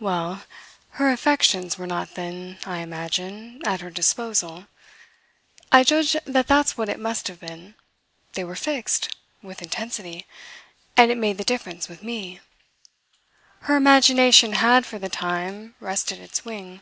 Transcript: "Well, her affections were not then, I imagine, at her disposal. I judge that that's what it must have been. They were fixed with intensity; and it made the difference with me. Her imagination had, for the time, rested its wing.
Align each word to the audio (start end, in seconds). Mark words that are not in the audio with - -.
"Well, 0.00 0.44
her 0.92 1.10
affections 1.12 1.76
were 1.76 1.86
not 1.86 2.14
then, 2.14 2.56
I 2.64 2.78
imagine, 2.78 3.60
at 3.66 3.82
her 3.82 3.90
disposal. 3.90 4.64
I 5.70 5.84
judge 5.84 6.16
that 6.24 6.46
that's 6.46 6.78
what 6.78 6.88
it 6.88 6.98
must 6.98 7.28
have 7.28 7.38
been. 7.38 7.74
They 8.32 8.44
were 8.44 8.56
fixed 8.56 9.14
with 9.42 9.60
intensity; 9.60 10.26
and 10.96 11.10
it 11.10 11.18
made 11.18 11.36
the 11.36 11.44
difference 11.44 11.86
with 11.86 12.02
me. 12.02 12.40
Her 13.60 13.76
imagination 13.76 14.54
had, 14.54 14.86
for 14.86 14.98
the 14.98 15.10
time, 15.10 15.74
rested 15.80 16.18
its 16.18 16.46
wing. 16.46 16.80